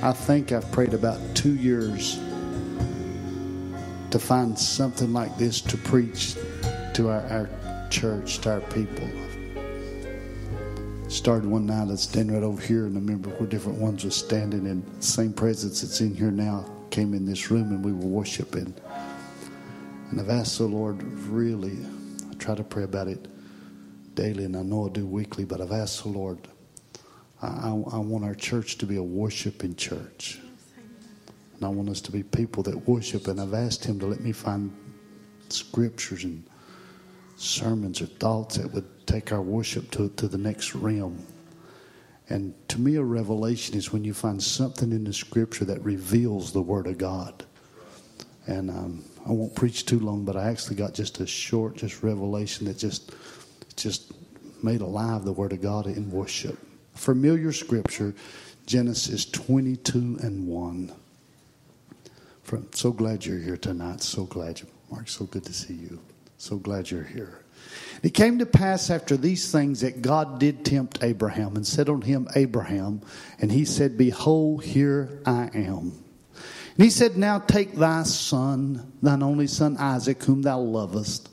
[0.00, 2.20] I think I've prayed about two years
[4.10, 6.36] to find something like this to preach
[6.94, 9.08] to our, our church, to our people.
[11.08, 14.04] Started one night, I was standing right over here, and I remember where different ones
[14.04, 17.84] were standing, and the same presence that's in here now came in this room, and
[17.84, 18.72] we were worshiping.
[20.10, 21.76] And I've asked the Lord, really,
[22.30, 23.26] I try to pray about it
[24.14, 26.46] daily, and I know I do weekly, but I've asked the Lord,
[27.42, 30.40] I, I, I want our church to be a worshiping church.
[31.54, 33.26] And I want us to be people that worship.
[33.28, 34.74] And I've asked Him to let me find
[35.48, 36.44] scriptures and
[37.36, 41.24] sermons or thoughts that would take our worship to, to the next realm.
[42.28, 46.52] And to me, a revelation is when you find something in the scripture that reveals
[46.52, 47.44] the Word of God.
[48.46, 52.02] And um, I won't preach too long, but I actually got just a short, just
[52.02, 53.14] revelation that just,
[53.76, 54.12] just
[54.62, 56.58] made alive the Word of God in worship.
[56.98, 58.12] Familiar scripture,
[58.66, 60.92] Genesis 22 and 1.
[62.42, 64.02] From, so glad you're here tonight.
[64.02, 65.08] So glad you, Mark.
[65.08, 66.00] So good to see you.
[66.38, 67.44] So glad you're here.
[68.02, 72.06] It came to pass after these things that God did tempt Abraham and said unto
[72.06, 73.00] him, Abraham,
[73.40, 75.92] and he said, Behold, here I am.
[76.78, 81.28] And he said, Now take thy son, thine only son Isaac, whom thou lovest,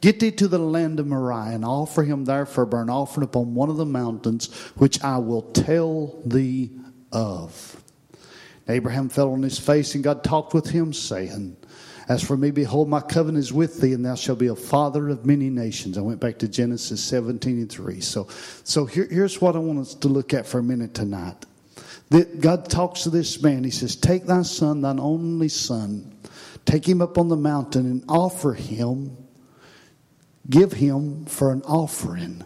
[0.00, 3.24] get thee to the land of Moriah, and offer him there for a burnt offering
[3.24, 6.70] upon one of the mountains, which I will tell thee
[7.12, 7.82] of.
[8.68, 11.56] Abraham fell on his face, and God talked with him, saying,
[12.08, 15.08] As for me, behold, my covenant is with thee, and thou shalt be a father
[15.08, 15.98] of many nations.
[15.98, 18.00] I went back to Genesis 17 and 3.
[18.00, 18.28] So,
[18.64, 21.46] so here, here's what I want us to look at for a minute tonight
[22.10, 23.64] that God talks to this man.
[23.64, 26.18] He says, Take thy son, thine only son,
[26.64, 29.16] take him up on the mountain and offer him,
[30.48, 32.44] give him for an offering.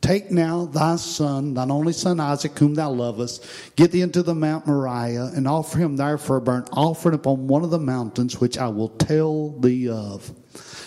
[0.00, 4.34] Take now thy son, thine only son Isaac, whom thou lovest, get thee into the
[4.34, 8.38] Mount Moriah, and offer him there for a burnt offering upon one of the mountains
[8.38, 10.30] which I will tell thee of.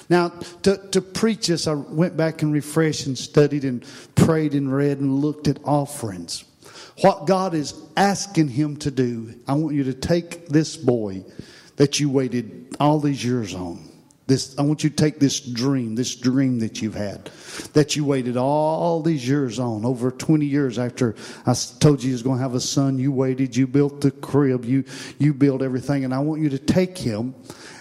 [0.08, 0.30] Now,
[0.62, 5.00] to, to preach this, I went back and refreshed and studied and prayed and read
[5.00, 6.46] and looked at offerings
[7.02, 9.34] what God is asking him to do.
[9.48, 11.24] I want you to take this boy
[11.76, 13.87] that you waited all these years on.
[14.28, 17.32] This, I want you to take this dream, this dream that you've had,
[17.74, 21.16] that you waited all these years on, over 20 years after
[21.46, 23.00] I told you you was going to have a son.
[23.00, 24.84] You waited, you built the crib, you,
[25.18, 27.36] you built everything, and I want you to take him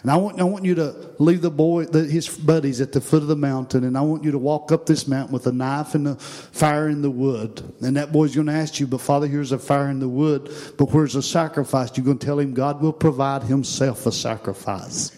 [0.07, 3.01] and I want, I want you to leave the boy, the, his buddies at the
[3.01, 5.53] foot of the mountain, and I want you to walk up this mountain with a
[5.53, 7.61] knife and a fire in the wood.
[7.81, 10.45] And that boy's going to ask you, but Father, here's a fire in the wood,
[10.79, 11.91] but where's the sacrifice?
[11.97, 15.11] You're going to tell him God will provide himself a sacrifice.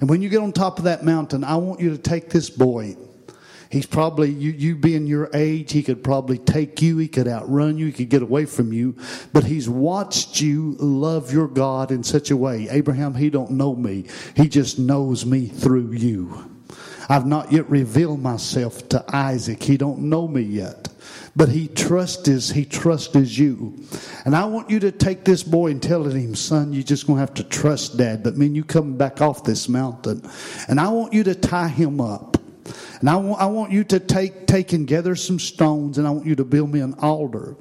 [0.00, 2.50] And when you get on top of that mountain, I want you to take this
[2.50, 2.96] boy
[3.70, 7.78] He's probably, you, you being your age, he could probably take you, he could outrun
[7.78, 8.96] you, he could get away from you.
[9.32, 12.68] But he's watched you love your God in such a way.
[12.68, 14.06] Abraham, he don't know me.
[14.34, 16.49] He just knows me through you.
[17.10, 19.60] I've not yet revealed myself to Isaac.
[19.60, 20.88] He don't know me yet.
[21.34, 23.74] But he trusts he trusts you.
[24.24, 27.18] And I want you to take this boy and tell him, son, you're just gonna
[27.18, 28.22] have to trust dad.
[28.22, 30.22] But man, you come back off this mountain.
[30.68, 32.36] And I want you to tie him up.
[33.00, 36.10] And I want, I want you to take, take and gather some stones and I
[36.10, 37.56] want you to build me an altar.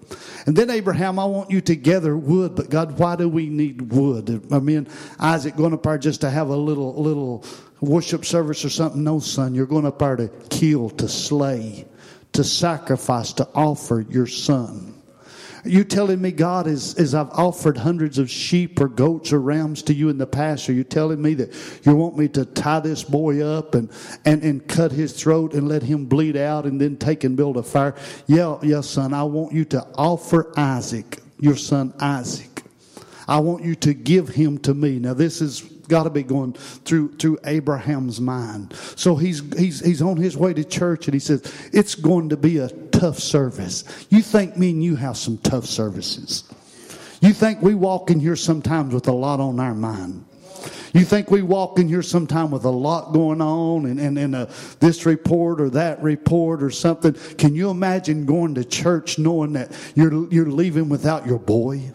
[0.45, 2.55] And then Abraham, I want you to gather wood.
[2.55, 4.47] But God, why do we need wood?
[4.51, 7.45] I mean, Isaac going up there just to have a little, little
[7.81, 9.03] worship service or something?
[9.03, 11.85] No, son, you're going up there to kill, to slay,
[12.33, 14.98] to sacrifice, to offer your son.
[15.66, 19.84] You telling me, God, as, as I've offered hundreds of sheep or goats or rams
[19.84, 21.53] to you in the past, are you telling me that
[21.84, 23.90] you want me to tie this boy up and,
[24.25, 27.58] and, and cut his throat and let him bleed out and then take and build
[27.58, 27.96] a fire?
[28.28, 32.64] Yeah, yes, son, I want you to offer Isaac, your son Isaac.
[33.28, 34.97] I want you to give him to me.
[34.97, 38.73] Now, this is got to be going through through Abraham's mind.
[38.95, 41.41] So he's he's he's on his way to church and he says
[41.73, 43.83] it's going to be a tough service.
[44.09, 46.44] You think me and you have some tough services.
[47.22, 50.25] You think we walk in here sometimes with a lot on our mind.
[50.93, 54.35] You think we walk in here sometime with a lot going on and, and, and
[54.35, 54.49] a,
[54.79, 57.14] this report or that report or something.
[57.37, 61.91] Can you imagine going to church knowing that you're, you're leaving without your boy?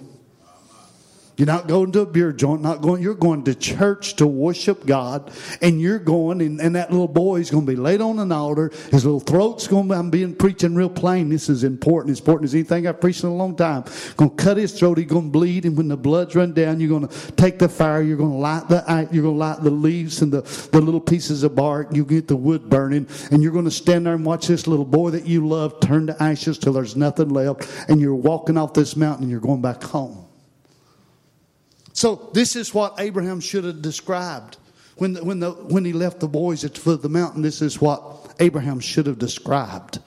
[1.36, 4.86] You're not going to a beer joint, not going, you're going to church to worship
[4.86, 8.20] God, and you're going, and, and that little boy is going to be laid on
[8.20, 8.70] an altar.
[8.92, 11.30] His little throat's going to be, I'm being preaching real plain.
[11.30, 13.84] This is important, as important as anything I've preached in a long time.
[14.16, 16.78] Going to cut his throat, he's going to bleed, and when the blood's run down,
[16.78, 19.60] you're going to take the fire, you're going to light the, you're going to light
[19.60, 23.42] the leaves and the, the little pieces of bark, you get the wood burning, and
[23.42, 26.22] you're going to stand there and watch this little boy that you love turn to
[26.22, 29.82] ashes till there's nothing left, and you're walking off this mountain and you're going back
[29.82, 30.23] home.
[32.04, 34.58] So this is what Abraham should have described.
[34.98, 37.40] When, the, when, the, when he left the boys at the foot of the mountain,
[37.40, 40.00] this is what Abraham should have described.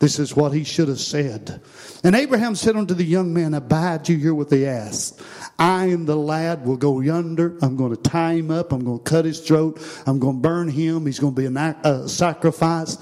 [0.00, 1.62] This is what he should have said.
[2.02, 5.22] And Abraham said unto the young man, Abide you here with the ass.
[5.56, 7.56] I and the lad will go yonder.
[7.62, 8.72] I'm going to tie him up.
[8.72, 9.80] I'm going to cut his throat.
[10.04, 11.06] I'm going to burn him.
[11.06, 12.96] He's going to be a sacrifice.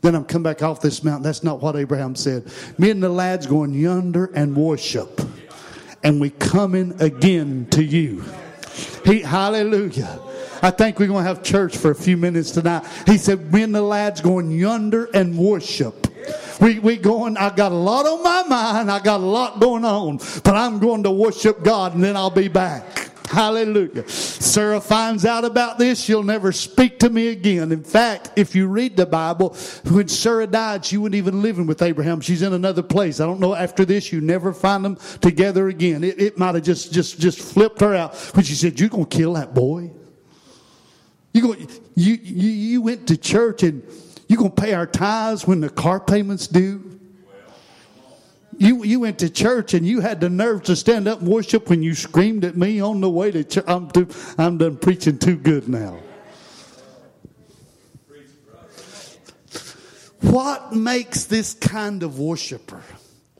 [0.00, 1.24] Then I'm come back off this mountain.
[1.24, 2.50] That's not what Abraham said.
[2.78, 5.20] Me and the lad's going yonder and worship.
[6.02, 8.24] And we coming again to you.
[9.04, 10.20] He, hallelujah.
[10.62, 12.84] I think we're going to have church for a few minutes tonight.
[13.06, 16.06] He said, when the lad's going yonder and worship.
[16.60, 18.90] We, we going, I got a lot on my mind.
[18.90, 22.30] I got a lot going on, but I'm going to worship God and then I'll
[22.30, 23.09] be back.
[23.30, 24.08] Hallelujah.
[24.08, 26.00] Sarah finds out about this.
[26.02, 27.70] She'll never speak to me again.
[27.70, 29.56] In fact, if you read the Bible,
[29.88, 32.20] when Sarah died, she wasn't even living with Abraham.
[32.20, 33.20] She's in another place.
[33.20, 33.54] I don't know.
[33.54, 36.02] After this, you never find them together again.
[36.02, 39.06] It, it might have just, just, just flipped her out when she said, you're going
[39.06, 39.92] to kill that boy.
[41.32, 41.54] You, go,
[41.94, 43.84] you, you, you went to church and
[44.26, 46.89] you're going to pay our tithes when the car payments due?
[48.60, 51.70] You, you went to church and you had the nerve to stand up and worship
[51.70, 53.64] when you screamed at me on the way to church.
[53.66, 55.98] I'm, too, I'm done preaching too good now.
[60.20, 62.82] What makes this kind of worshiper?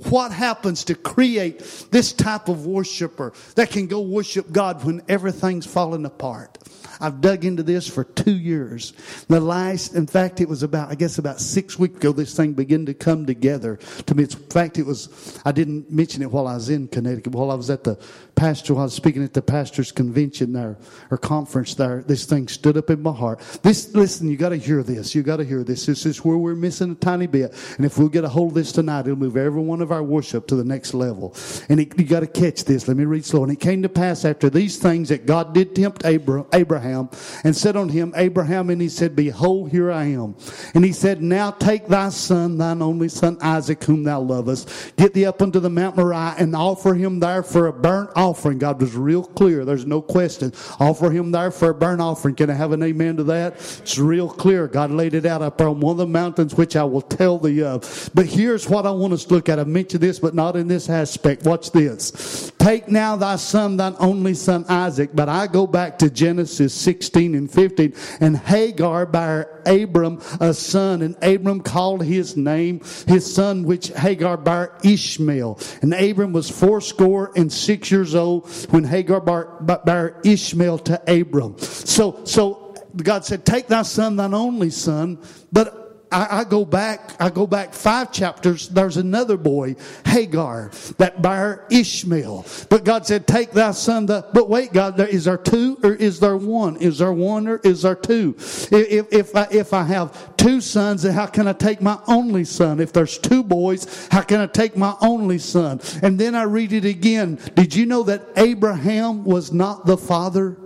[0.09, 1.59] What happens to create
[1.91, 6.57] this type of worshiper that can go worship God when everything's falling apart?
[7.01, 8.93] I've dug into this for two years.
[9.29, 12.53] The last, in fact, it was about, I guess about six weeks ago, this thing
[12.53, 13.77] began to come together
[14.07, 14.25] to me.
[14.25, 17.55] in fact, it was, I didn't mention it while I was in Connecticut, while I
[17.55, 17.99] was at the
[18.35, 20.77] pastor, while I was speaking at the pastor's convention there,
[21.11, 23.41] or conference there, this thing stood up in my heart.
[23.63, 25.15] This, listen, you gotta hear this.
[25.15, 25.87] You gotta hear this.
[25.87, 27.55] This is where we're missing a tiny bit.
[27.77, 30.03] And if we'll get a hold of this tonight, it'll move every one of our
[30.03, 31.35] worship to the next level.
[31.69, 32.89] And it, you gotta catch this.
[32.89, 33.43] Let me read slow.
[33.43, 37.09] And it came to pass after these things that God did tempt Abraham Abraham
[37.45, 40.37] and said unto him, Abraham, and he said, Behold, here I am.
[40.75, 45.15] And he said, Now take thy son, thine only son Isaac, whom thou lovest, get
[45.15, 48.59] thee up unto the Mount Moriah and offer him there for a burnt offering.
[48.59, 49.65] God was real clear.
[49.65, 50.53] There's no question.
[50.79, 52.35] Offer him there for a burnt offering.
[52.35, 53.55] Can I have an amen to that?
[53.55, 54.67] It's real clear.
[54.67, 57.63] God laid it out up on one of the mountains, which I will tell thee
[57.63, 58.11] of.
[58.15, 59.59] But here's what I want us to look at.
[59.59, 61.45] I mentioned this, but not in this aspect.
[61.45, 62.53] Watch this.
[62.61, 65.11] Take now thy son, thine only son Isaac.
[65.15, 67.95] But I go back to Genesis 16 and 15.
[68.21, 74.37] And Hagar bare Abram a son, and Abram called his name, his son which Hagar
[74.37, 75.59] bare Ishmael.
[75.81, 81.59] And Abram was fourscore and six years old when Hagar bare, bare Ishmael to Abram.
[81.59, 85.19] So, so God said, Take thy son, thine only son,
[85.51, 85.80] but
[86.13, 88.69] I, I, go back, I go back five chapters.
[88.69, 92.47] There's another boy, Hagar, that bare Ishmael.
[92.69, 94.07] But God said, take thy son.
[94.07, 96.77] The, but wait, God, there, is there two or is there one?
[96.79, 98.35] Is there one or is there two?
[98.39, 102.45] If, if, I, if I have two sons, then how can I take my only
[102.45, 102.81] son?
[102.81, 105.81] If there's two boys, how can I take my only son?
[106.03, 107.39] And then I read it again.
[107.55, 110.57] Did you know that Abraham was not the father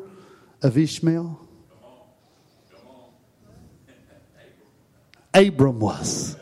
[0.63, 1.44] of Ishmael?
[5.35, 6.37] Abram was.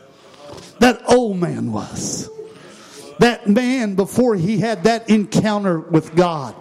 [0.79, 2.29] That old man was.
[3.19, 6.55] That man before he had that encounter with God.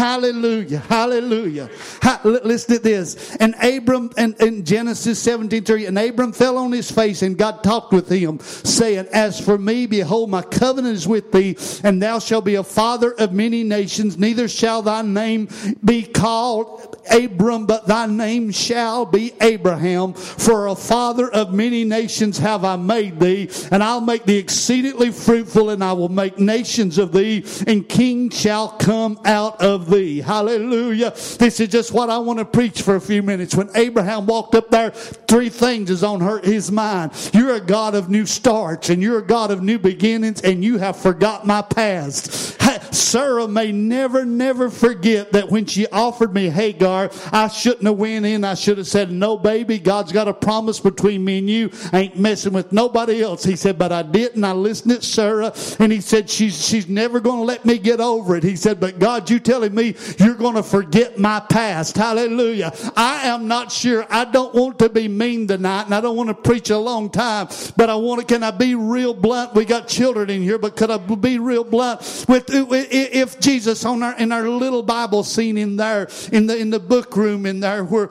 [0.00, 0.78] Hallelujah.
[0.78, 1.70] Hallelujah.
[2.02, 3.36] Ha, listen to this.
[3.36, 7.92] And Abram, in Genesis 17, 3, and Abram fell on his face and God talked
[7.92, 12.46] with him, saying, As for me, behold, my covenant is with thee, and thou shalt
[12.46, 15.48] be a father of many nations, neither shall thy name
[15.84, 20.14] be called Abram, but thy name shall be Abraham.
[20.14, 25.10] For a father of many nations have I made thee, and I'll make thee exceedingly
[25.10, 29.89] fruitful, and I will make nations of thee, and kings shall come out of of
[29.90, 30.20] thee.
[30.20, 31.10] Hallelujah.
[31.10, 33.54] This is just what I want to preach for a few minutes.
[33.54, 37.12] When Abraham walked up there, three things is on her, his mind.
[37.32, 40.78] You're a God of new starts and you're a God of new beginnings and you
[40.78, 42.56] have forgot my past.
[42.94, 48.26] Sarah may never, never forget that when she offered me Hagar, I shouldn't have went
[48.26, 48.44] in.
[48.44, 51.70] I should have said, no, baby, God's got a promise between me and you.
[51.92, 53.44] I ain't messing with nobody else.
[53.44, 54.44] He said, but I didn't.
[54.44, 58.00] I listened to Sarah and he said, she's, she's never going to let me get
[58.00, 58.44] over it.
[58.44, 61.96] He said, but God, you telling me you're going to forget my past.
[61.96, 62.72] Hallelujah.
[62.96, 64.06] I am not sure.
[64.10, 67.10] I don't want to be mean tonight and I don't want to preach a long
[67.10, 69.54] time, but I want to, can I be real blunt?
[69.54, 74.02] We got children in here, but could I be real blunt with, if Jesus on
[74.02, 77.60] our, in our little Bible scene in there, in the, in the book room in
[77.60, 78.10] there where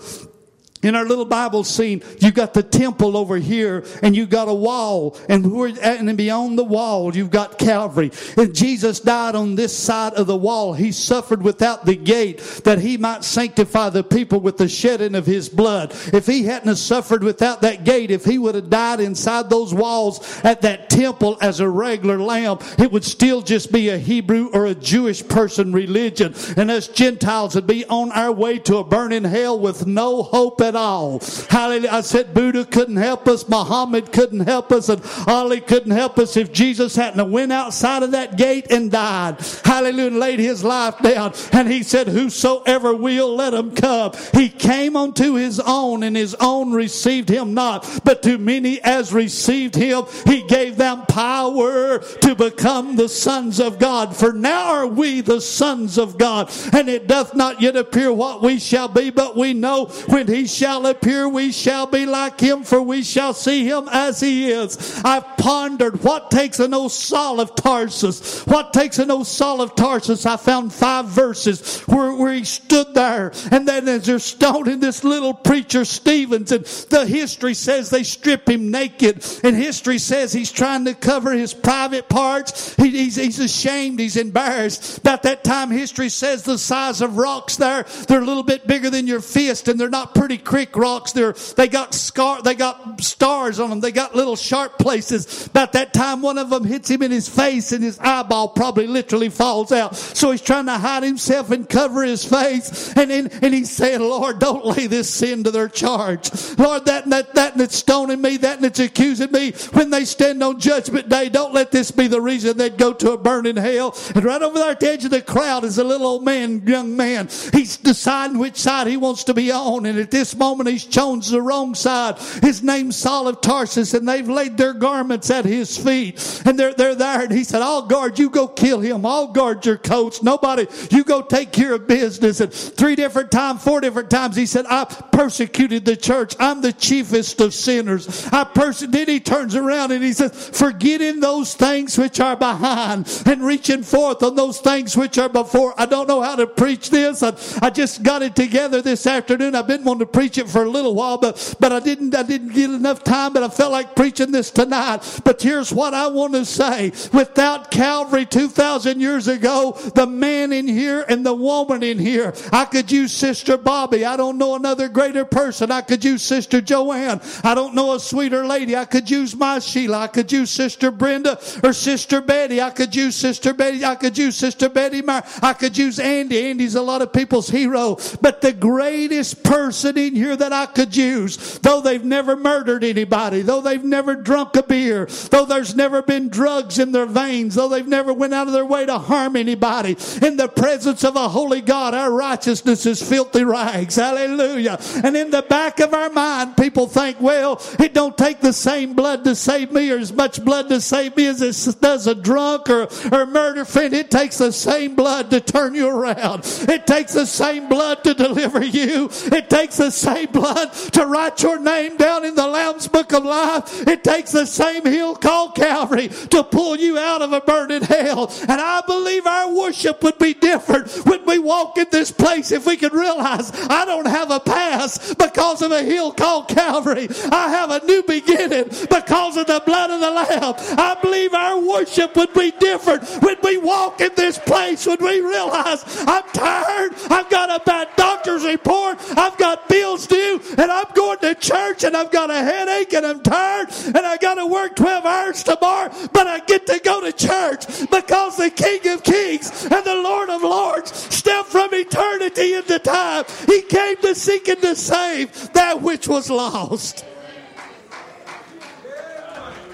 [0.81, 4.53] in our little Bible scene, you've got the temple over here and you've got a
[4.53, 8.12] wall and and beyond the wall, you've got Calvary.
[8.38, 10.74] And Jesus died on this side of the wall.
[10.74, 15.25] He suffered without the gate that he might sanctify the people with the shedding of
[15.25, 15.91] his blood.
[16.13, 20.39] If he hadn't suffered without that gate, if he would have died inside those walls
[20.43, 24.65] at that temple as a regular lamb, it would still just be a Hebrew or
[24.65, 26.33] a Jewish person religion.
[26.55, 30.62] And us Gentiles would be on our way to a burning hell with no hope
[30.69, 31.19] at all.
[31.49, 31.89] Hallelujah.
[31.91, 36.38] I said Buddha couldn't help us, Muhammad couldn't help us, and Ali couldn't help us
[36.38, 39.38] if Jesus hadn't went outside of that gate and died.
[39.65, 40.07] Hallelujah.
[40.07, 41.33] And laid his life down.
[41.51, 44.13] And he said, Whosoever will, let him come.
[44.33, 48.01] He came unto his own, and his own received him not.
[48.03, 53.79] But to many as received him, he gave them power to become the sons of
[53.79, 54.15] God.
[54.15, 56.51] For now are we the sons of God.
[56.71, 60.45] And it doth not yet appear what we shall be, but we know when he
[60.45, 65.01] shall appear, we shall be like him, for we shall see him as he is.
[65.03, 68.45] I've pondered what takes an old Saul of Tarsus.
[68.45, 70.25] What takes an old Saul of Tarsus?
[70.25, 75.03] I found five verses where, where he stood there, and then as they're stoning this
[75.03, 80.51] little preacher Stevens, and the history says they strip him naked, and history says he's
[80.51, 82.75] trying to cover his private parts.
[82.75, 84.99] He, he's, he's ashamed, he's embarrassed.
[84.99, 88.89] About that time, history says the size of rocks there, they're a little bit bigger
[88.89, 91.12] than your fist, and they're not pretty creek rocks.
[91.12, 93.82] They're, they got scar, they got stars on them.
[93.82, 95.46] They got little sharp places.
[95.46, 98.88] About that time, one of them hits him in his face and his eyeball probably
[98.88, 99.96] literally falls out.
[99.96, 102.91] So he's trying to hide himself and cover his face.
[102.98, 106.32] And then, and he's saying, Lord, don't lay this sin to their charge.
[106.58, 110.41] Lord, that, that, that it's stoning me, that and it's accusing me when they stand
[110.41, 113.96] on judgment day, don't let this be the reason they'd go to a burning hell.
[114.15, 116.65] And right over there at the edge of the crowd is a little old man,
[116.65, 117.27] young man.
[117.53, 119.86] He's deciding which side he wants to be on.
[119.86, 122.17] And at this moment, he's chose the wrong side.
[122.41, 126.41] His name's Saul of Tarsus, and they've laid their garments at his feet.
[126.46, 129.05] And they're, they're there, and he said, I'll guard you, go kill him.
[129.05, 130.24] I'll guard your coats.
[130.24, 132.39] Nobody, you go take care of business.
[132.39, 136.36] And three different times, four different times, he said, I persecuted the church.
[136.39, 138.27] I'm the chiefest of sinners.
[138.31, 138.93] I persecuted.
[138.93, 143.84] Then he turns around and he says, forgetting those things which are behind and reaching
[143.84, 145.74] forth on those things which are before.
[145.77, 147.24] I don't know how to preach this.
[147.24, 149.55] I, I just got it together this afternoon.
[149.55, 152.24] I've been wanting to preach it for a little while, but, but I didn't, I
[152.24, 155.21] didn't get enough time, but I felt like preaching this tonight.
[155.24, 156.91] But here's what I want to say.
[157.13, 162.65] Without Calvary 2,000 years ago, the man in here and the woman in here, I
[162.65, 164.05] could use Sister Bobby.
[164.05, 165.71] I don't know another greater person.
[165.71, 167.21] I could use Sister Joanne.
[167.43, 168.75] I don't know a sweeter lady.
[168.75, 170.00] I could use my Sheila.
[170.00, 172.62] I could use Sister Brenda or Sister Betty.
[172.62, 173.83] I could use Sister Betty.
[173.83, 175.24] I could use Sister Betty Meyer.
[175.41, 176.50] I could use Andy.
[176.50, 177.98] Andy's a lot of people's hero.
[178.21, 183.41] But the greatest person in here that I could use, though they've never murdered anybody,
[183.41, 187.69] though they've never drunk a beer, though there's never been drugs in their veins, though
[187.69, 191.29] they've never went out of their way to harm anybody, in the presence of a
[191.29, 193.95] holy God, our righteousness is filthy rags.
[193.95, 194.79] Hallelujah.
[195.03, 198.93] And in the back of our mind, people think, well, it don't take the same
[198.93, 202.15] blood to save me or as much blood to save me as it does a
[202.15, 203.93] drunk or, or murder friend.
[203.93, 206.43] It takes the same blood to turn you around.
[206.67, 209.09] It takes the same blood to deliver you.
[209.11, 213.23] It takes the same blood to write your name down in the Lamb's Book of
[213.23, 213.87] Life.
[213.87, 218.31] It takes the same hill called Calvary to pull you out of a burning hell.
[218.41, 222.65] And I believe our worship would be different when we walk in this place if
[222.65, 227.07] we could realize I don't have a past because of a hill called Calvary.
[227.31, 230.55] I have a new beginning because of the blood of the Lamb.
[230.77, 235.21] I believe our worship would be different when we walk in this place, when we
[235.21, 240.91] realize I'm tired, I've got a bad doctor's report, I've got bills due, and I'm
[240.93, 244.46] going to church and I've got a headache and I'm tired and I got to
[244.46, 249.03] work 12 hours tomorrow, but I get to go to church because the King of
[249.03, 253.25] Kings and the Lord of Lords stepped from eternity into time.
[253.46, 257.05] He came to seek and to save that which was lost.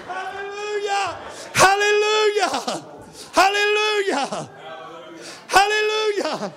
[0.06, 1.18] Hallelujah!
[1.52, 2.86] Hallelujah!
[3.32, 4.50] Hallelujah!
[5.48, 6.52] Hallelujah!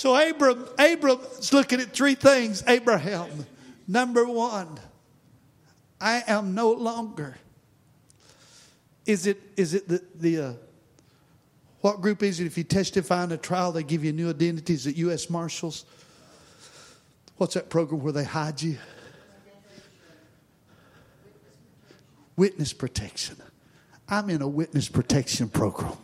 [0.00, 2.64] So Abram, Abram's looking at three things.
[2.66, 3.44] Abraham,
[3.86, 4.80] number one,
[6.00, 7.36] I am no longer.
[9.04, 10.52] Is it is it the the uh,
[11.82, 12.46] what group is it?
[12.46, 15.28] If you testify in a trial, they give you new identities at U.S.
[15.28, 15.84] Marshals.
[17.36, 18.78] What's that program where they hide you?
[22.36, 23.36] Witness protection.
[24.08, 25.98] I'm in a witness protection program.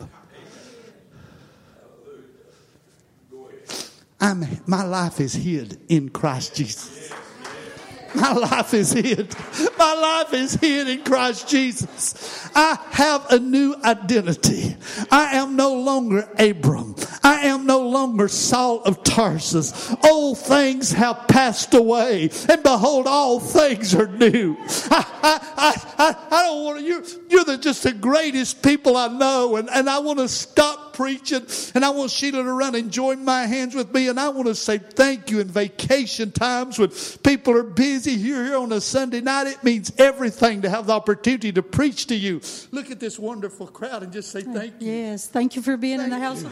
[4.27, 7.13] I'm, my life is hid in Christ Jesus.
[8.13, 9.37] My life is hid.
[9.79, 12.51] My life is hid in Christ Jesus.
[12.57, 14.75] I have a new identity.
[15.13, 16.97] I am no longer Abram.
[17.23, 19.95] I am no longer Saul of Tarsus.
[20.03, 24.57] Old things have passed away, and behold, all things are new.
[24.91, 29.09] I, I, I, I, don't want to, you're, you're the, just the greatest people I
[29.09, 32.91] know, and, and I want to stop preaching, and I want Sheila to run and
[32.91, 34.09] join my hands with me.
[34.09, 36.91] And I want to say thank you in vacation times when
[37.23, 39.47] people are busy here, here on a Sunday night.
[39.47, 42.41] It means everything to have the opportunity to preach to you.
[42.73, 44.91] Look at this wonderful crowd and just say thank you.
[44.91, 46.43] Yes, thank you for being thank in the house.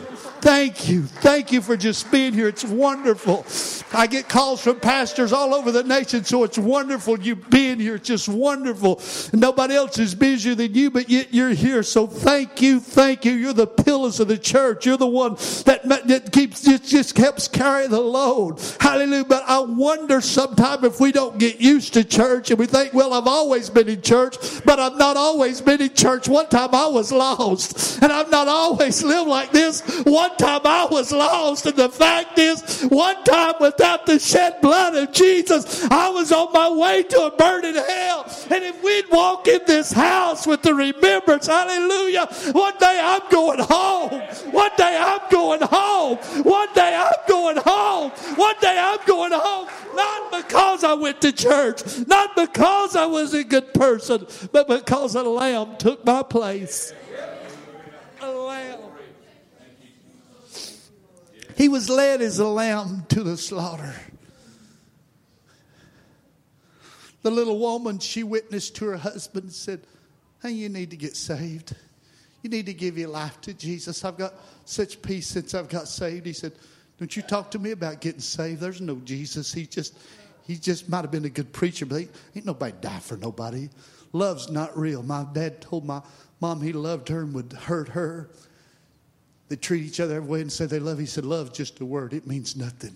[0.43, 1.05] Thank you.
[1.05, 2.49] Thank you for just being here.
[2.49, 3.47] It's wonderful.
[3.99, 7.95] I get calls from pastors all over the nation, so it's wonderful you being here.
[7.95, 9.01] It's just wonderful.
[9.33, 11.83] Nobody else is busier than you, but yet you're here.
[11.83, 12.81] So thank you.
[12.81, 13.33] Thank you.
[13.33, 14.87] You're the pillars of the the church.
[14.87, 18.61] You're the one that, keeps just, just helps carry the load.
[18.81, 19.25] Hallelujah.
[19.25, 23.15] But I wonder sometime if we don't get used to church and we think, well,
[23.15, 26.29] I've always been in church, but I've not always been in church.
[26.29, 29.83] One time I was lost, and I've not always lived like this.
[30.05, 34.95] One time I was lost, and the fact is, one time without the shed blood
[34.97, 38.25] of Jesus, I was on my way to a burning hell.
[38.51, 43.61] And if we'd walk in this house with the remembrance, hallelujah, one day I'm going
[43.61, 44.23] home.
[44.51, 46.17] One day I'm going home.
[46.45, 48.11] One day I'm going home.
[48.37, 49.69] One day I'm going home.
[49.95, 55.15] Not because I went to church, not because I was a good person, but because
[55.15, 56.93] a lamb took my place.
[58.21, 58.81] A lamb.
[61.57, 63.95] He was led as a lamb to the slaughter.
[67.23, 69.81] The little woman, she witnessed to her husband and said,
[70.43, 71.75] Hey, you need to get saved.
[72.45, 74.05] You need to give your life to Jesus.
[74.05, 74.35] I've got
[74.67, 76.27] such peace since I've got saved.
[76.27, 76.53] He said,
[76.99, 78.61] Don't you talk to me about getting saved.
[78.61, 79.51] There's no Jesus.
[79.51, 79.97] He just
[80.47, 83.71] he just might have been a good preacher, but he, ain't nobody die for nobody.
[84.13, 85.03] Love's not real.
[85.03, 86.03] My dad told my
[86.39, 88.29] mom he loved her and would hurt her.
[89.49, 90.99] They treat each other every way and say they love.
[90.99, 92.95] He said, Love's just a word, it means nothing.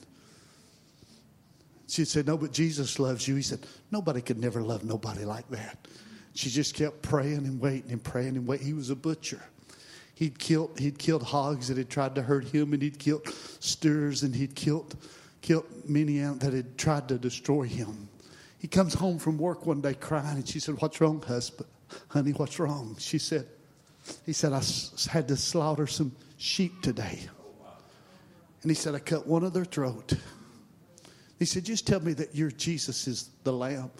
[1.87, 3.37] She said, No, but Jesus loves you.
[3.37, 5.89] He said, Nobody could never love nobody like that.
[6.39, 8.65] She just kept praying and waiting and praying and waiting.
[8.65, 9.43] He was a butcher.
[10.15, 13.27] He'd killed, he'd killed hogs that had tried to hurt him, and he'd killed
[13.59, 14.97] steers, and he'd killed,
[15.43, 18.09] killed many that had tried to destroy him.
[18.61, 21.69] He comes home from work one day crying, and she said, What's wrong, husband?
[22.07, 22.95] Honey, what's wrong?
[23.01, 23.49] She said,
[24.25, 24.63] He said, I
[25.11, 27.19] had to slaughter some sheep today.
[28.63, 30.13] And he said, I cut one of their throat.
[31.41, 33.91] He said, Just tell me that your Jesus is the lamb.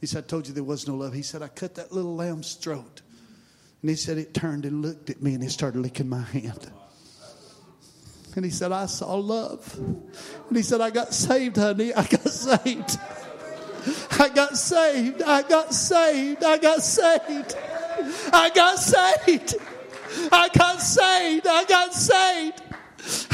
[0.00, 1.14] He said, I told you there was no love.
[1.14, 3.02] He said, I cut that little lamb's throat.
[3.82, 6.70] And he said, it turned and looked at me and it started licking my hand.
[8.34, 9.74] And he said, I saw love.
[9.78, 11.94] And he said, I got saved, honey.
[11.94, 12.98] I got saved.
[14.18, 15.22] I got saved.
[15.22, 16.44] I got saved.
[16.44, 17.56] I got saved.
[18.32, 19.54] I got saved.
[20.32, 21.46] I got saved.
[21.46, 22.62] I got saved.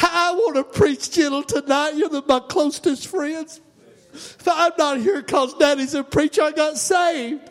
[0.03, 1.95] I want to preach gentle tonight.
[1.97, 3.61] You're my closest friends.
[4.47, 6.43] I'm not here because daddy's a preacher.
[6.43, 7.51] I got saved.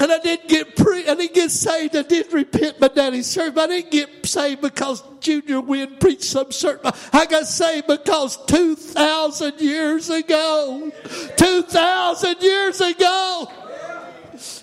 [0.00, 1.94] And I didn't get pre- I didn't get saved.
[1.94, 3.62] I didn't repent my daddy's service.
[3.62, 6.90] I didn't get saved because Junior Wynn preached some certain.
[7.12, 10.90] I got saved because two thousand years ago,
[11.36, 13.46] two thousand years ago,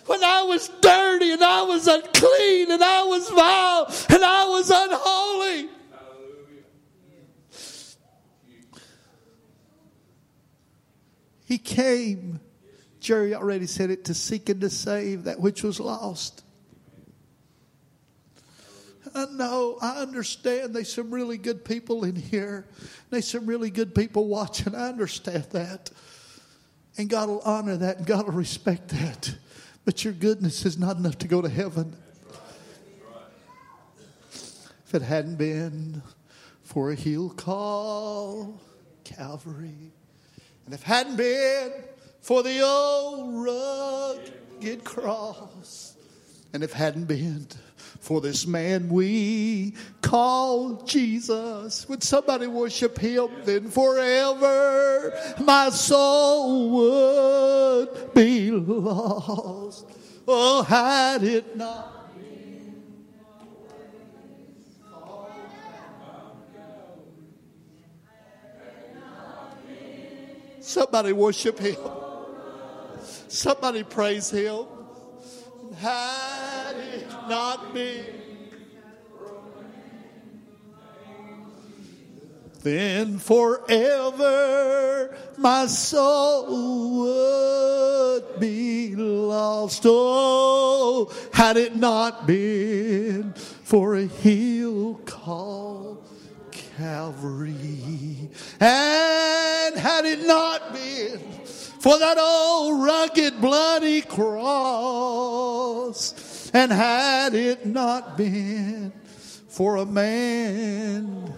[0.07, 4.69] when I was dirty and I was unclean and I was vile and I was
[4.69, 5.69] unholy.
[11.49, 12.39] He came,
[12.99, 16.43] Jerry already said it, to seek and to save that which was lost.
[19.15, 22.67] I know, I understand there's some really good people in here.
[23.09, 24.75] There's some really good people watching.
[24.75, 25.89] I understand that.
[26.99, 29.35] And God will honor that and God will respect that.
[29.85, 31.95] But your goodness is not enough to go to heaven.
[34.31, 36.03] If it hadn't been
[36.61, 38.61] for a heel call,
[39.03, 39.93] Calvary,
[40.69, 41.71] and if it hadn't been
[42.21, 45.95] for the old rugged cross,
[46.53, 53.29] and if it hadn't been for this man we call Jesus, would somebody worship him?
[53.45, 59.87] Then forever my soul would be lost.
[60.27, 61.98] Oh, had it not
[70.69, 71.79] Somebody worship him.
[73.27, 74.65] Somebody praise him.
[75.77, 78.05] Had it not been.
[82.61, 89.83] then forever my soul would be lost.
[89.85, 96.08] Oh, had it not been for a hill called
[96.79, 98.29] Calvary,
[98.61, 104.93] and had it not been for that old rugged bloody cross,
[106.53, 108.93] and had it not been
[109.49, 111.33] for a man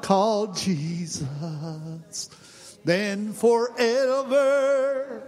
[0.00, 1.28] called Jesus,
[2.82, 5.22] then forever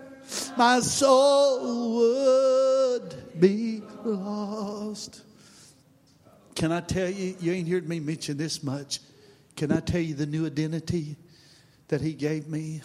[0.56, 5.20] my soul would be lost.
[6.54, 9.00] Can I tell you, you ain't heard me mention this much.
[9.60, 11.16] Can I tell you the new identity
[11.88, 12.80] that he gave me?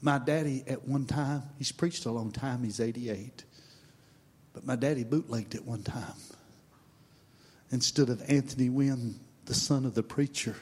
[0.00, 3.44] My daddy, at one time, he's preached a long time, he's 88.
[4.54, 6.16] But my daddy bootlegged at one time
[7.70, 10.56] instead of Anthony Wynn, the son of the preacher,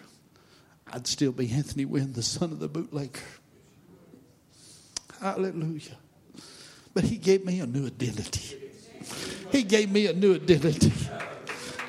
[0.93, 3.21] I'd still be Anthony Wynn, the son of the bootlegger.
[5.19, 5.97] Hallelujah.
[6.93, 8.59] But he gave me a new identity.
[9.51, 10.93] He gave me a new identity.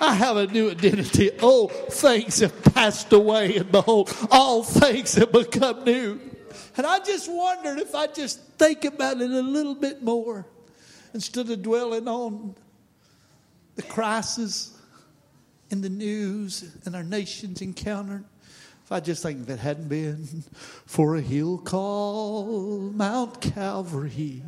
[0.02, 1.30] I have a new identity.
[1.42, 6.20] Oh, things have passed away, and behold, all things have become new.
[6.76, 10.48] And I just wondered if I just think about it a little bit more
[11.14, 12.56] instead of dwelling on
[13.76, 14.76] the crisis
[15.70, 18.26] in the news and our nation's encountered.
[18.84, 20.44] If I just think if it hadn't been
[20.86, 24.42] for a hill called Mount Calvary,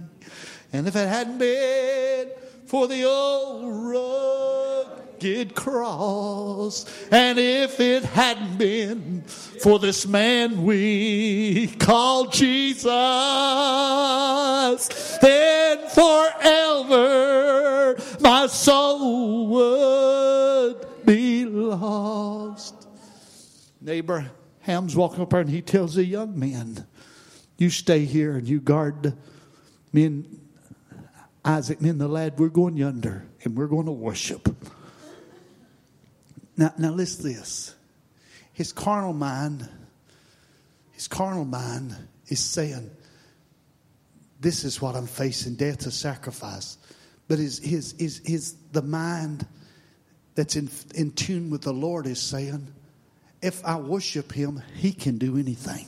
[0.73, 2.31] and if it hadn't been
[2.73, 3.93] for the old
[5.21, 12.89] rugged cross, and if it hadn't been for this man we call Jesus,
[15.21, 22.87] then forever my soul would be lost.
[23.81, 24.31] Neighbor
[24.61, 26.87] Ham's walking up there and he tells the young men,
[27.59, 29.15] You stay here and you guard
[29.91, 30.42] me and
[31.45, 34.55] Isaac, and the lad, we're going yonder and we're going to worship.
[36.55, 37.75] Now, now listen this.
[38.53, 39.67] His carnal mind,
[40.91, 41.95] his carnal mind
[42.27, 42.91] is saying,
[44.39, 46.77] This is what I'm facing, death, a sacrifice.
[47.27, 49.45] But his, his, his, his the mind
[50.35, 52.67] that's in, in tune with the Lord is saying,
[53.43, 55.87] if I worship him, he can do anything.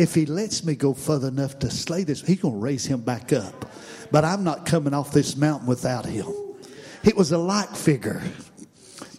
[0.00, 3.02] If he lets me go further enough to slay this, he's going to raise him
[3.02, 3.70] back up.
[4.10, 6.24] But I'm not coming off this mountain without him.
[7.04, 8.22] It was a like figure.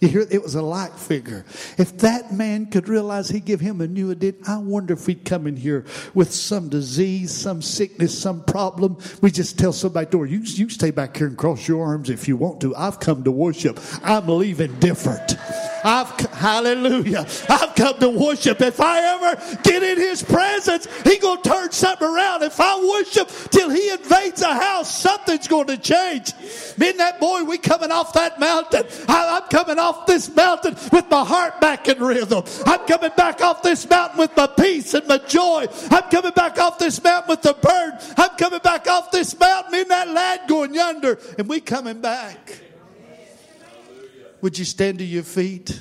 [0.04, 1.46] You hear, it was a light figure.
[1.78, 5.24] If that man could realize he give him a new identity, I wonder if he'd
[5.24, 5.86] come in here
[6.16, 8.98] with some disease, some sickness, some problem.
[9.22, 12.28] We just tell somebody, door, you, you stay back here and cross your arms if
[12.28, 12.76] you want to.
[12.76, 13.80] I've come to worship.
[14.04, 15.36] I'm leaving different.
[15.84, 17.28] I've, hallelujah.
[17.50, 18.62] I've come to worship.
[18.62, 22.44] If I ever get in his presence, he gonna turn something around.
[22.44, 26.34] If I worship till he invades a house, something's going to change.
[26.78, 28.86] Me and that boy, we coming off that mountain.
[29.08, 32.44] I, I'm coming off this mountain with my heart back in rhythm.
[32.66, 35.68] I'm coming back off this mountain with my peace and my joy.
[35.90, 38.16] I'm coming back off this mountain with the bird.
[38.18, 39.76] I'm coming back off this mountain.
[39.76, 41.20] And that lad going yonder.
[41.38, 42.60] And we coming back.
[44.42, 45.80] Would you stand to your feet?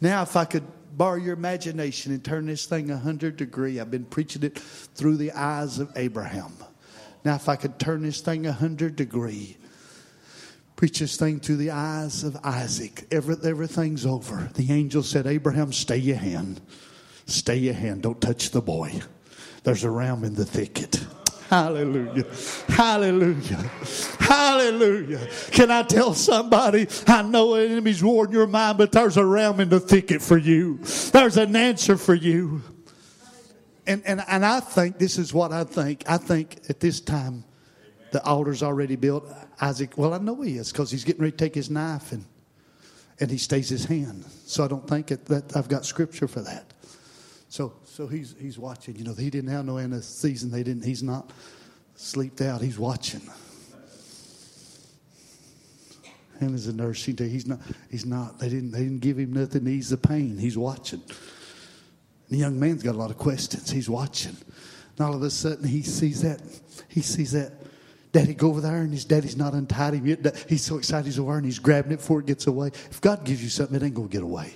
[0.00, 0.64] Now, if I could
[0.96, 5.32] borrow your imagination and turn this thing 100 degree, I've been preaching it through the
[5.32, 6.52] eyes of Abraham.
[7.24, 9.56] Now, if I could turn this thing 100 degree,
[10.78, 14.48] preach this thing through the eyes of Isaac, Every, everything's over.
[14.54, 16.60] The angel said, Abraham, stay your hand.
[17.26, 18.02] Stay your hand.
[18.02, 18.92] Don't touch the boy.
[19.64, 21.04] There's a ram in the thicket.
[21.50, 22.24] Hallelujah.
[22.68, 23.70] Hallelujah.
[24.20, 25.28] Hallelujah.
[25.50, 29.24] Can I tell somebody, I know an enemy's war in your mind, but there's a
[29.26, 30.78] ram in the thicket for you.
[31.12, 32.62] There's an answer for you.
[33.84, 36.04] And, and, and I think this is what I think.
[36.06, 37.42] I think at this time,
[38.10, 39.24] the altar's already built.
[39.60, 42.24] Isaac, well, I know he is because he's getting ready to take his knife and,
[43.20, 44.24] and he stays his hand.
[44.46, 46.72] So I don't think it, that I've got scripture for that.
[47.48, 48.96] So so he's he's watching.
[48.96, 50.46] You know, he didn't have no anesthesia.
[50.46, 50.84] They didn't.
[50.84, 51.32] He's not
[51.96, 52.60] sleeped out.
[52.60, 53.22] He's watching.
[56.40, 57.58] And as a nurse, he he's not.
[57.90, 58.38] He's not.
[58.38, 58.70] They didn't.
[58.70, 60.38] They didn't give him nothing to ease the pain.
[60.38, 61.02] He's watching.
[62.30, 63.70] The young man's got a lot of questions.
[63.70, 64.36] He's watching.
[64.96, 66.40] And all of a sudden, he sees that.
[66.88, 67.52] He sees that.
[68.12, 70.44] Daddy go over there and his daddy's not untied him yet.
[70.48, 72.68] He's so excited he's over and he's grabbing it before it gets away.
[72.68, 74.52] If God gives you something, it ain't going to get away.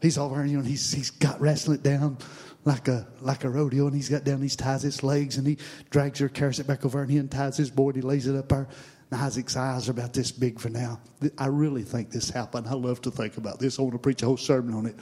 [0.00, 2.18] He's over, you know, he's, he's got wrestling it down
[2.64, 5.58] like a like a rodeo, and he's got down, he ties his legs, and he
[5.90, 8.48] drags her, carries it back over, and he unties his board, he lays it up
[8.48, 8.68] there.
[9.10, 11.00] And Isaac's eyes are about this big for now.
[11.36, 12.66] I really think this happened.
[12.66, 13.78] I love to think about this.
[13.78, 14.96] I want to preach a whole sermon on it.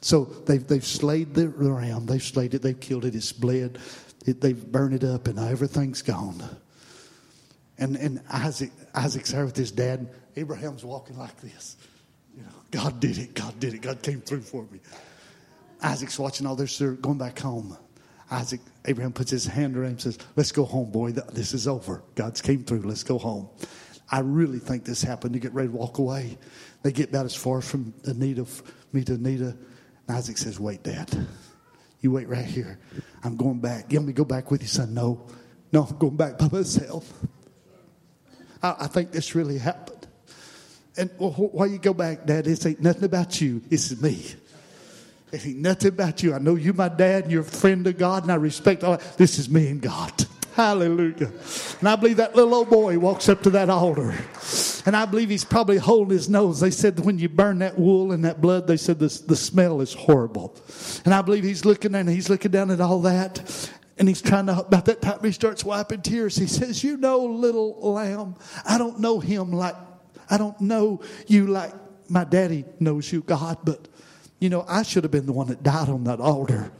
[0.00, 2.06] So they've, they've slayed the ram.
[2.06, 2.62] They've slayed it.
[2.62, 3.16] They've killed it.
[3.16, 3.78] It's bled.
[4.26, 6.42] It, they've burned it up, and now everything's gone.
[7.78, 10.08] And, and Isaac, Isaac's there with his dad.
[10.36, 11.76] Abraham's walking like this.
[12.36, 13.34] You know, God did it.
[13.34, 13.82] God did it.
[13.82, 14.80] God came through for me.
[15.82, 16.76] Isaac's watching all this.
[16.78, 17.76] They're going back home.
[18.30, 21.12] Isaac, Abraham puts his hand around him and says, Let's go home, boy.
[21.12, 22.02] This is over.
[22.14, 22.82] God's came through.
[22.82, 23.48] Let's go home.
[24.10, 26.38] I really think this happened to get ready to walk away.
[26.82, 28.46] They get about as far from Anita,
[28.92, 29.56] me to Anita.
[30.08, 31.26] And Isaac says, Wait, Dad.
[32.00, 32.78] You wait right here.
[33.24, 33.92] I'm going back.
[33.92, 34.94] You want me to go back with you, son?
[34.94, 35.26] No.
[35.72, 37.12] No, I'm going back by myself.
[38.62, 40.06] I, I think this really happened.
[40.96, 42.44] And well, why you go back, Dad?
[42.44, 43.60] This ain't nothing about you.
[43.68, 44.24] This is me.
[45.30, 46.34] It ain't nothing about you.
[46.34, 48.96] I know you, my dad, and you're a friend of God, and I respect all
[48.96, 49.18] that.
[49.18, 50.12] This is me and God.
[50.58, 51.30] Hallelujah.
[51.78, 54.12] And I believe that little old boy walks up to that altar.
[54.84, 56.58] And I believe he's probably holding his nose.
[56.58, 59.80] They said when you burn that wool and that blood, they said the, the smell
[59.80, 60.56] is horrible.
[61.04, 63.70] And I believe he's looking and he's looking down at all that.
[63.98, 66.34] And he's trying to, about that time, he starts wiping tears.
[66.34, 68.34] He says, You know, little lamb,
[68.66, 69.76] I don't know him like,
[70.28, 71.72] I don't know you like
[72.08, 73.86] my daddy knows you, God, but
[74.40, 76.72] you know, I should have been the one that died on that altar.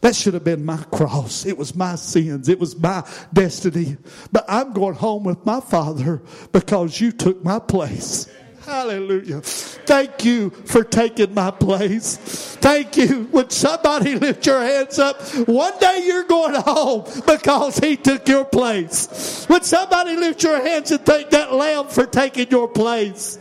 [0.00, 1.44] That should have been my cross.
[1.44, 2.48] It was my sins.
[2.48, 3.96] It was my destiny.
[4.30, 8.28] But I'm going home with my father because you took my place.
[8.64, 9.40] Hallelujah.
[9.40, 12.18] Thank you for taking my place.
[12.60, 13.26] Thank you.
[13.32, 15.22] Would somebody lift your hands up?
[15.48, 19.46] One day you're going home because he took your place.
[19.48, 23.38] Would somebody lift your hands and thank that lamb for taking your place?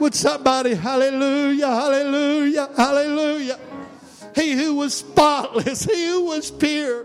[0.00, 3.58] Would somebody, hallelujah, hallelujah, hallelujah.
[4.40, 7.04] He who was spotless, he who was pure.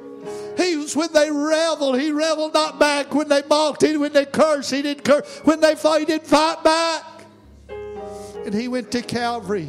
[0.57, 3.13] He was when they reveled, he reveled not back.
[3.13, 5.41] When they mocked him, when they cursed, he didn't curse.
[5.43, 7.03] When they fought, he didn't fight back.
[8.45, 9.67] And he went to Calvary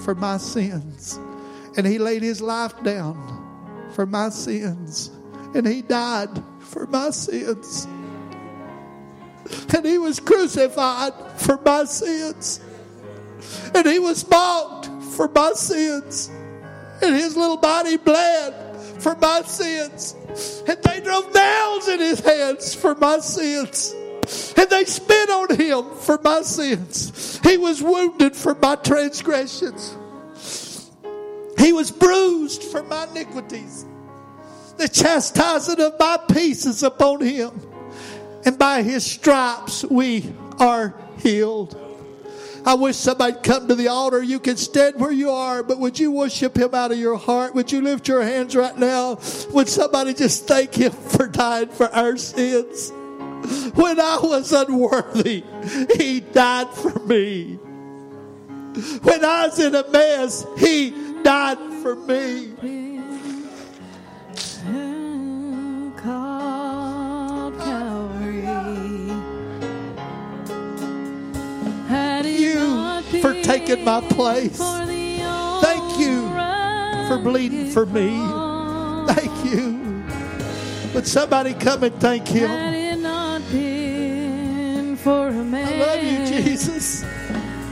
[0.00, 1.18] for my sins.
[1.76, 5.10] And he laid his life down for my sins.
[5.54, 6.30] And he died
[6.60, 7.88] for my sins
[9.74, 12.60] and he was crucified for my sins.
[13.74, 16.30] And he was mocked for my sins.
[17.04, 20.14] And his little body bled for my sins.
[20.66, 23.94] And they drove nails in his hands for my sins.
[24.56, 27.38] And they spit on him for my sins.
[27.42, 29.96] He was wounded for my transgressions.
[31.58, 33.84] He was bruised for my iniquities.
[34.78, 37.52] The chastisement of my peace is upon him
[38.44, 41.83] and by his stripes we are healed.
[42.66, 44.22] I wish somebody'd come to the altar.
[44.22, 47.54] You can stand where you are, but would you worship him out of your heart?
[47.54, 49.18] Would you lift your hands right now?
[49.50, 52.90] Would somebody just thank him for dying for our sins?
[53.74, 55.44] When I was unworthy,
[55.96, 57.56] he died for me.
[59.02, 60.90] When I was in a mess, he
[61.22, 62.54] died for me.
[73.66, 74.58] Taking my place.
[74.58, 76.28] Thank you
[77.08, 78.18] for bleeding for me.
[79.12, 80.04] Thank you.
[80.92, 82.50] But somebody come and thank him.
[82.50, 82.98] I
[85.78, 87.04] love you, Jesus.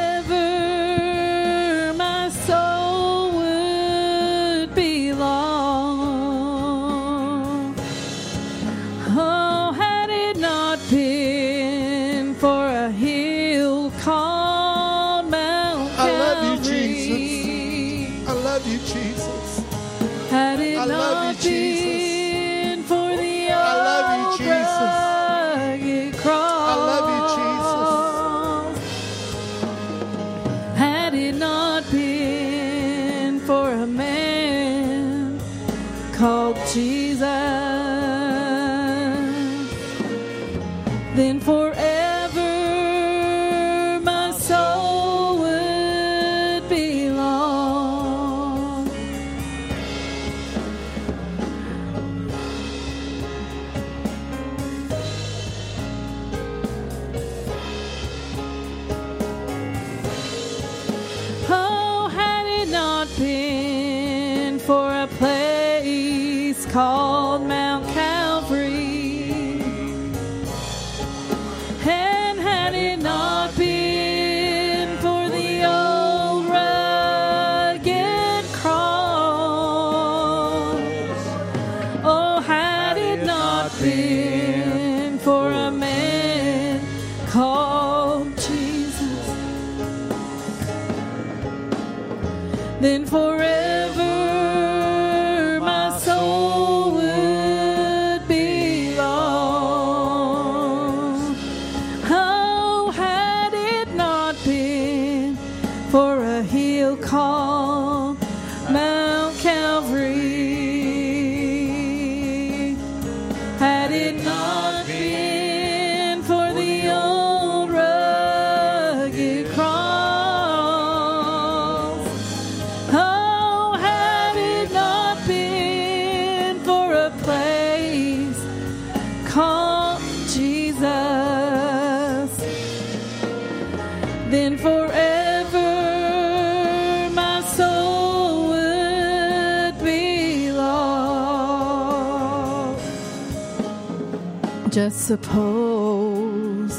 [144.84, 146.74] Just suppose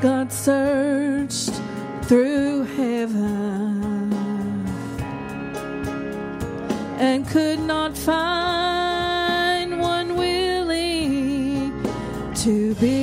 [0.00, 1.52] God searched
[2.04, 4.10] through heaven
[6.98, 11.74] and could not find one willing
[12.36, 13.02] to be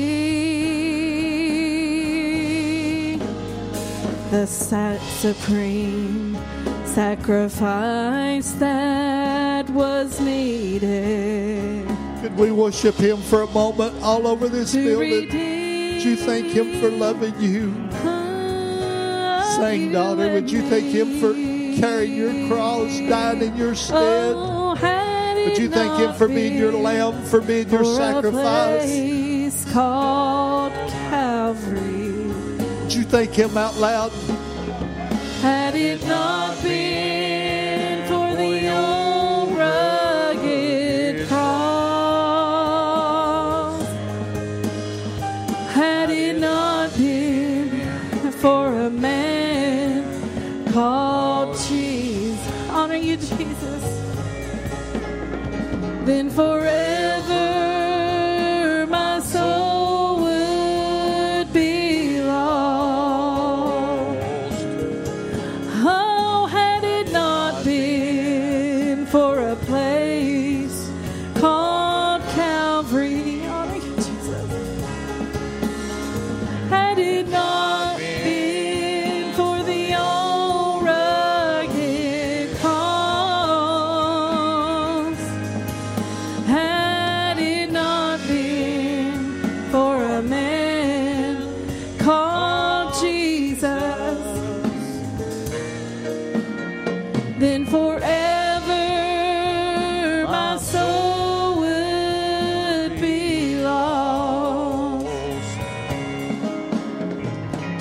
[4.32, 6.36] the supreme
[6.86, 11.29] sacrifice that was needed
[12.40, 15.28] we worship Him for a moment all over this building?
[15.28, 17.74] Would you thank Him for loving you?
[19.58, 20.32] Sing, daughter.
[20.32, 21.34] Would you thank Him for
[21.80, 24.34] carrying your cross, dying in your stead?
[24.36, 24.72] Oh,
[25.46, 29.20] Would you thank Him for being your lamb, for being your sacrifice?
[29.74, 30.74] called
[31.10, 32.12] Calvary.
[32.82, 34.12] Would you thank Him out loud?
[35.42, 36.99] Had it not been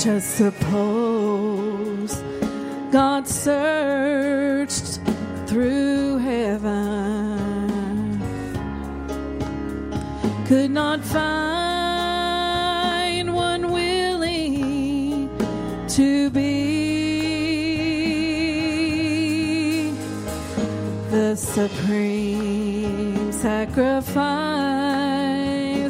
[0.08, 2.12] Just suppose
[2.90, 5.00] God searched
[5.46, 8.18] through heaven,
[10.46, 11.34] could not find
[13.34, 15.28] one willing
[15.88, 16.48] to be.
[21.10, 24.16] The supreme sacrifice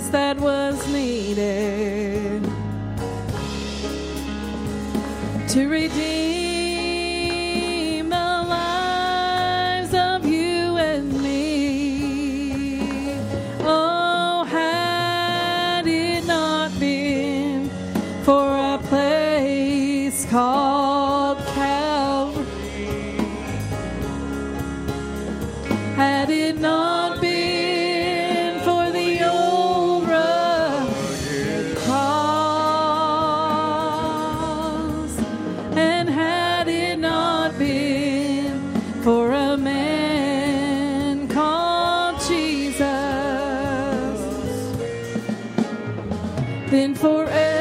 [0.09, 1.98] that was needed
[5.49, 6.28] to redeem
[46.70, 47.58] then forever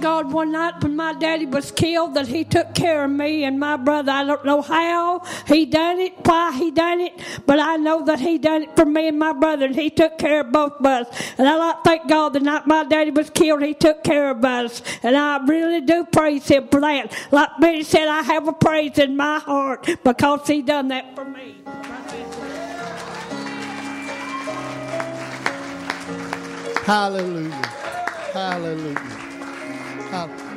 [0.00, 3.58] God one night when my daddy was killed that he took care of me and
[3.58, 4.12] my brother.
[4.12, 8.20] I don't know how he done it, why he done it, but I know that
[8.20, 10.86] he done it for me and my brother and he took care of both of
[10.86, 11.06] us.
[11.38, 14.44] And I like thank God the night my daddy was killed, he took care of
[14.44, 14.82] us.
[15.02, 17.12] And I really do praise him for that.
[17.30, 21.24] Like Betty said, I have a praise in my heart because he done that for
[21.24, 21.56] me.
[26.84, 27.50] Hallelujah.
[28.32, 29.27] Hallelujah.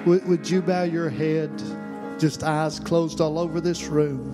[0.05, 1.51] Would, would you bow your head,
[2.19, 4.31] just eyes closed all over this room?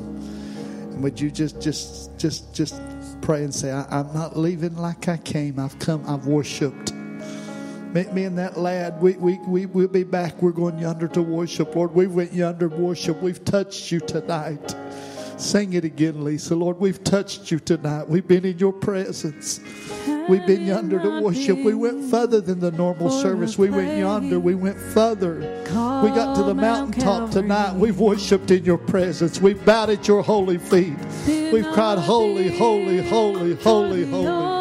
[0.91, 2.81] And would you just, just, just, just
[3.21, 5.59] pray and say, I, I'm not leaving like I came.
[5.59, 6.93] I've come, I've worshiped.
[6.93, 10.41] Me, me and that lad, we, we, we, we'll be back.
[10.41, 11.75] We're going yonder to worship.
[11.75, 13.21] Lord, we went yonder to worship.
[13.21, 14.75] We've touched you tonight.
[15.37, 16.55] Sing it again, Lisa.
[16.55, 18.07] Lord, we've touched you tonight.
[18.07, 19.59] We've been in your presence.
[20.29, 21.57] We've been yonder to worship.
[21.59, 23.57] We went further than the normal service.
[23.57, 24.39] We went yonder.
[24.39, 25.35] We went further.
[25.39, 27.75] We got to the mountaintop tonight.
[27.75, 29.39] We've worshiped in your presence.
[29.39, 30.97] We've bowed at your holy feet.
[31.25, 34.57] We've cried, Holy, holy, holy, holy, holy.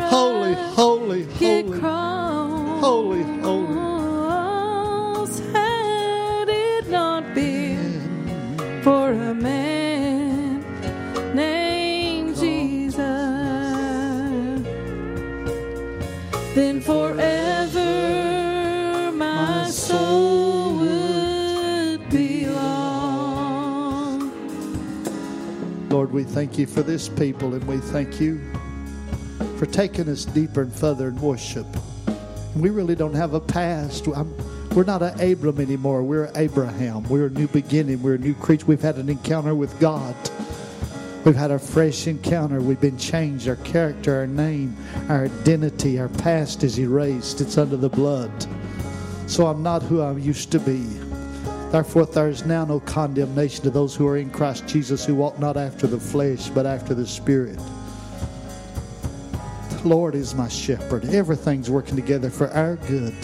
[0.00, 1.80] Holy, holy, holy.
[2.80, 3.84] Holy, holy.
[5.52, 9.63] Had it not been for a man.
[16.54, 17.82] Then forever
[19.12, 22.70] my soul would belong.
[25.88, 28.40] Lord, we thank you for this people and we thank you
[29.58, 31.66] for taking us deeper and further in worship.
[32.54, 34.06] We really don't have a past.
[34.06, 34.32] I'm,
[34.76, 36.04] we're not an Abram anymore.
[36.04, 37.02] We're Abraham.
[37.08, 38.00] We're a new beginning.
[38.00, 38.66] We're a new creature.
[38.66, 40.14] We've had an encounter with God.
[41.24, 42.60] We've had a fresh encounter.
[42.60, 43.48] We've been changed.
[43.48, 44.76] Our character, our name,
[45.08, 47.40] our identity, our past is erased.
[47.40, 48.30] It's under the blood.
[49.26, 50.84] So I'm not who I used to be.
[51.70, 55.38] Therefore, there is now no condemnation to those who are in Christ Jesus, who walk
[55.38, 57.58] not after the flesh, but after the Spirit.
[59.70, 61.06] The Lord is my shepherd.
[61.06, 63.14] Everything's working together for our good.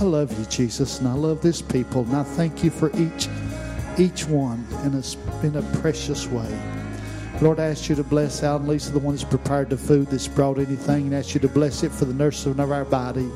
[0.00, 3.28] I love you, Jesus, and I love this people, and I thank you for each
[3.98, 6.48] each one in a, in a precious way.
[7.40, 10.08] Lord, I ask you to bless Al and Lisa, the one that's prepared the food,
[10.08, 13.28] that's brought anything, and ask you to bless it for the nursing of our body.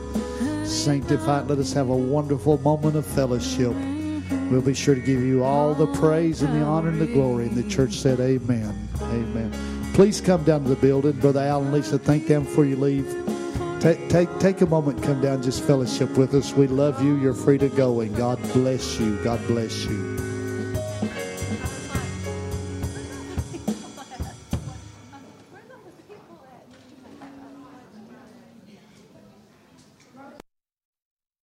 [0.65, 1.47] Sanctify it.
[1.49, 3.75] Let us have a wonderful moment of fellowship.
[4.51, 7.47] We'll be sure to give you all the praise and the honor and the glory.
[7.47, 8.89] And the church said, Amen.
[9.01, 9.53] Amen.
[9.95, 11.13] Please come down to the building.
[11.13, 13.07] Brother Al and Lisa, thank them before you leave.
[13.81, 16.53] Take, take, take a moment, come down, just fellowship with us.
[16.53, 17.17] We love you.
[17.17, 19.23] You're free to go, and God bless you.
[19.23, 20.16] God bless you.